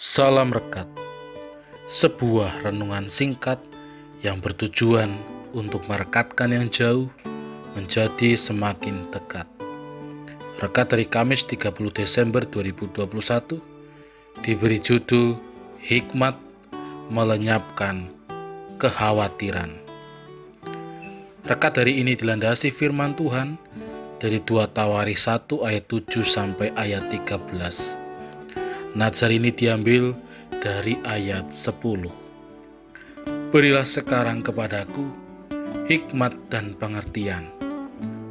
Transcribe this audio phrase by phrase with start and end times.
[0.00, 0.88] Salam Rekat
[1.84, 3.60] Sebuah renungan singkat
[4.24, 5.12] yang bertujuan
[5.52, 7.12] untuk merekatkan yang jauh
[7.76, 9.44] menjadi semakin dekat.
[10.56, 13.60] Rekat dari Kamis 30 Desember 2021
[14.40, 15.36] diberi judul
[15.84, 16.32] Hikmat
[17.12, 18.08] Melenyapkan
[18.80, 19.84] Kekhawatiran.
[21.44, 23.60] Rekat dari ini dilandasi firman Tuhan
[24.16, 27.99] dari 2 Tawari 1 ayat 7 sampai ayat 13.
[28.90, 30.18] Nazar ini diambil
[30.58, 32.10] dari ayat 10.
[33.54, 35.06] Berilah sekarang kepadaku
[35.86, 37.46] hikmat dan pengertian,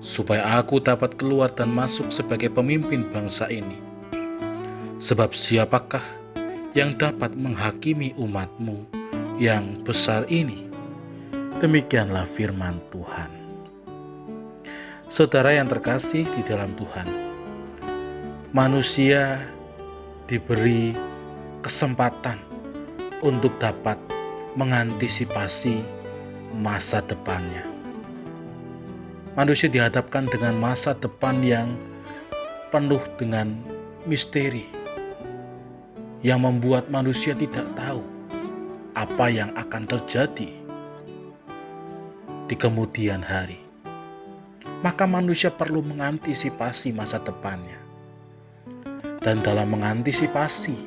[0.00, 3.76] supaya aku dapat keluar dan masuk sebagai pemimpin bangsa ini.
[4.96, 6.04] Sebab siapakah
[6.72, 8.88] yang dapat menghakimi umatmu
[9.36, 10.72] yang besar ini?
[11.60, 13.28] Demikianlah firman Tuhan.
[15.12, 17.08] Saudara yang terkasih di dalam Tuhan,
[18.56, 19.52] manusia
[20.26, 20.90] diberi
[21.62, 22.42] kesempatan
[23.22, 23.94] untuk dapat
[24.58, 25.78] mengantisipasi
[26.58, 27.62] masa depannya.
[29.38, 31.78] Manusia dihadapkan dengan masa depan yang
[32.74, 33.54] penuh dengan
[34.02, 34.66] misteri
[36.26, 38.02] yang membuat manusia tidak tahu
[38.98, 40.50] apa yang akan terjadi
[42.50, 43.62] di kemudian hari.
[44.82, 47.85] Maka manusia perlu mengantisipasi masa depannya
[49.26, 50.78] dan dalam mengantisipasi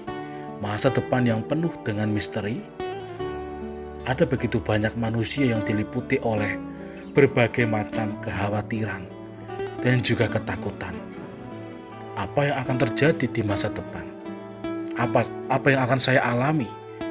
[0.64, 2.64] masa depan yang penuh dengan misteri,
[4.08, 6.56] ada begitu banyak manusia yang diliputi oleh
[7.12, 9.04] berbagai macam kekhawatiran
[9.84, 10.96] dan juga ketakutan.
[12.16, 14.08] Apa yang akan terjadi di masa depan?
[14.96, 16.68] Apa apa yang akan saya alami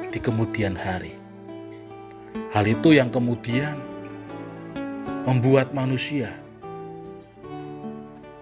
[0.09, 1.13] di kemudian hari?
[2.57, 3.77] Hal itu yang kemudian
[5.29, 6.33] membuat manusia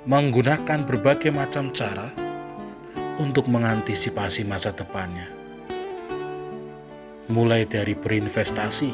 [0.07, 2.26] menggunakan berbagai macam cara
[3.17, 5.29] untuk mengantisipasi masa depannya.
[7.27, 8.91] Mulai dari berinvestasi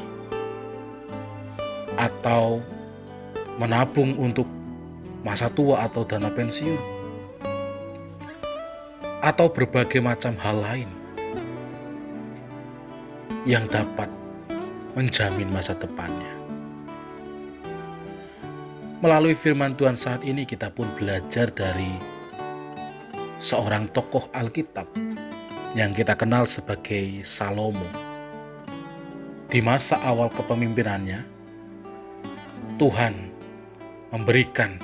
[2.00, 2.64] atau
[3.62, 4.50] menabung untuk
[5.22, 6.80] masa tua atau dana pensiun
[9.24, 10.90] atau berbagai macam hal lain
[13.48, 14.12] yang dapat
[14.98, 16.34] menjamin masa depannya.
[19.04, 22.13] Melalui firman Tuhan saat ini kita pun belajar dari
[23.44, 24.88] seorang tokoh Alkitab
[25.76, 27.84] yang kita kenal sebagai Salomo.
[29.52, 31.28] Di masa awal kepemimpinannya,
[32.80, 33.14] Tuhan
[34.16, 34.80] memberikan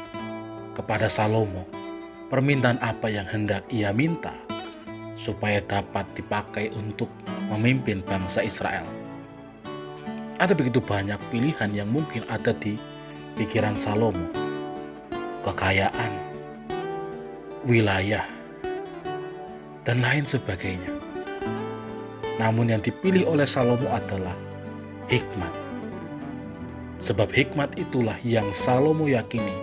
[0.75, 1.63] kepada Salomo
[2.27, 4.35] permintaan apa yang hendak ia minta
[5.15, 7.07] supaya dapat dipakai untuk
[7.47, 8.83] memimpin bangsa Israel.
[10.35, 12.75] Ada begitu banyak pilihan yang mungkin ada di
[13.39, 14.27] pikiran Salomo.
[15.47, 16.11] Kekayaan,
[17.63, 18.38] wilayah,
[19.89, 20.93] dan lain sebagainya.
[22.37, 24.37] Namun yang dipilih oleh Salomo adalah
[25.09, 25.49] hikmat.
[27.01, 29.57] Sebab hikmat itulah yang Salomo yakini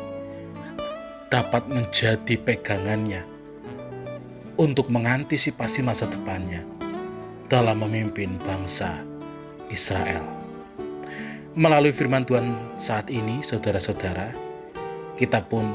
[1.31, 3.23] dapat menjadi pegangannya
[4.59, 6.67] untuk mengantisipasi masa depannya
[7.47, 8.99] dalam memimpin bangsa
[9.71, 10.27] Israel.
[11.55, 12.51] Melalui firman Tuhan
[12.83, 14.35] saat ini, saudara-saudara,
[15.15, 15.71] kita pun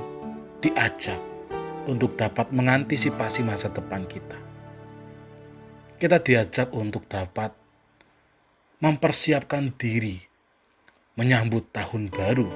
[0.59, 1.30] diajak
[1.89, 4.37] untuk dapat mengantisipasi masa depan kita.
[5.97, 7.53] Kita diajak untuk dapat
[8.81, 10.17] mempersiapkan diri
[11.17, 12.49] menyambut tahun baru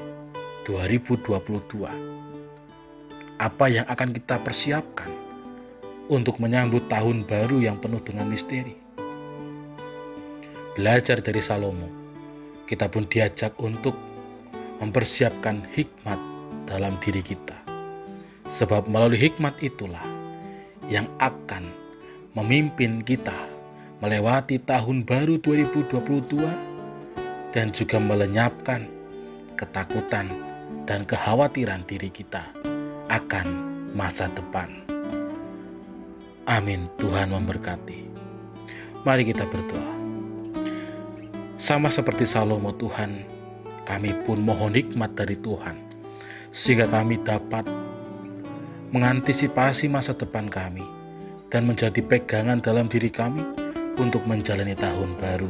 [0.66, 3.38] 2022.
[3.38, 5.12] Apa yang akan kita persiapkan
[6.09, 8.74] untuk menyambut tahun baru yang penuh dengan misteri?
[10.74, 11.88] Belajar dari Salomo,
[12.66, 13.94] kita pun diajak untuk
[14.81, 16.19] mempersiapkan hikmat
[16.66, 17.55] dalam diri kita
[18.45, 20.06] Sebab melalui hikmat itulah
[20.85, 21.66] yang akan
[22.38, 23.33] memimpin kita
[24.03, 28.85] melewati tahun baru 2022 dan juga melenyapkan
[29.56, 30.28] ketakutan
[30.85, 32.51] dan kekhawatiran diri kita
[33.09, 33.47] akan
[33.95, 34.83] masa depan.
[36.45, 36.85] Amin.
[37.01, 38.06] Tuhan memberkati.
[39.01, 39.95] Mari kita berdoa.
[41.57, 43.25] Sama seperti Salomo Tuhan,
[43.88, 45.81] kami pun mohon hikmat dari Tuhan
[46.53, 47.65] sehingga kami dapat
[48.94, 50.86] mengantisipasi masa depan kami,
[51.50, 53.42] dan menjadi pegangan dalam diri kami
[53.96, 55.50] untuk menjalani tahun baru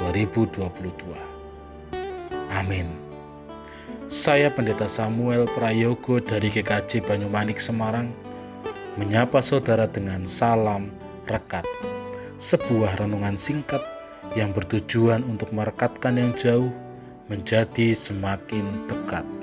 [0.00, 0.64] 2022.
[2.50, 2.88] Amin.
[4.10, 8.10] Saya Pendeta Samuel Prayogo dari GKJ Banyumanik Semarang
[8.98, 10.90] menyapa saudara dengan salam
[11.30, 11.62] rekat.
[12.42, 13.84] Sebuah renungan singkat
[14.34, 16.74] yang bertujuan untuk merekatkan yang jauh
[17.30, 19.39] menjadi semakin dekat.